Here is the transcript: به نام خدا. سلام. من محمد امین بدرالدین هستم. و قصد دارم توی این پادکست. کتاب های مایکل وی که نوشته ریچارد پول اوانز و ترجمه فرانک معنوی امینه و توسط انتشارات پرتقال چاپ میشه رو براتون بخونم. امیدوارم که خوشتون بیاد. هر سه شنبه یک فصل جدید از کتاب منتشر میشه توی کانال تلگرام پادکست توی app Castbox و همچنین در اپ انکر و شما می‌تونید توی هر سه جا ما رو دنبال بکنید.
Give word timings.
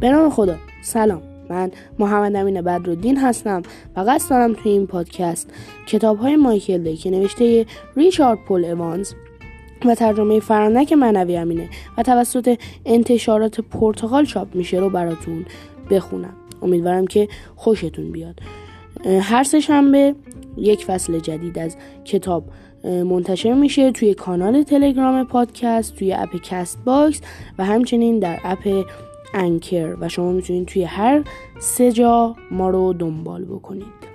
به 0.00 0.10
نام 0.10 0.30
خدا. 0.30 0.56
سلام. 0.82 1.22
من 1.50 1.70
محمد 1.98 2.36
امین 2.36 2.60
بدرالدین 2.60 3.16
هستم. 3.16 3.62
و 3.96 4.00
قصد 4.00 4.30
دارم 4.30 4.54
توی 4.54 4.72
این 4.72 4.86
پادکست. 4.86 5.50
کتاب 5.86 6.18
های 6.18 6.36
مایکل 6.36 6.82
وی 6.82 6.96
که 6.96 7.10
نوشته 7.10 7.66
ریچارد 7.96 8.38
پول 8.48 8.64
اوانز 8.64 9.12
و 9.84 9.94
ترجمه 9.94 10.40
فرانک 10.40 10.92
معنوی 10.92 11.36
امینه 11.36 11.68
و 11.98 12.02
توسط 12.02 12.58
انتشارات 12.86 13.60
پرتقال 13.60 14.24
چاپ 14.24 14.54
میشه 14.54 14.78
رو 14.78 14.90
براتون 14.90 15.46
بخونم. 15.90 16.34
امیدوارم 16.62 17.06
که 17.06 17.28
خوشتون 17.56 18.12
بیاد. 18.12 18.40
هر 19.20 19.42
سه 19.42 19.60
شنبه 19.60 20.14
یک 20.56 20.84
فصل 20.84 21.18
جدید 21.18 21.58
از 21.58 21.76
کتاب 22.04 22.44
منتشر 22.84 23.52
میشه 23.52 23.92
توی 23.92 24.14
کانال 24.14 24.62
تلگرام 24.62 25.26
پادکست 25.26 25.96
توی 25.96 26.12
app 26.12 26.36
Castbox 26.42 27.20
و 27.58 27.64
همچنین 27.64 28.18
در 28.18 28.38
اپ 28.44 28.84
انکر 29.34 29.96
و 30.00 30.08
شما 30.08 30.32
می‌تونید 30.32 30.68
توی 30.68 30.84
هر 30.84 31.24
سه 31.58 31.92
جا 31.92 32.36
ما 32.50 32.70
رو 32.70 32.92
دنبال 32.92 33.44
بکنید. 33.44 34.08